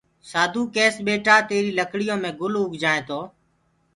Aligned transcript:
سآڌوٚ 0.29 0.71
ڪيس 0.75 0.95
ٻيٽآ 1.05 1.35
تيريٚ 1.49 1.75
لڪڙيو 1.79 2.15
مي 2.23 2.31
گُل 2.39 2.53
اوگجآئينٚ 2.59 3.07
تو 3.07 3.19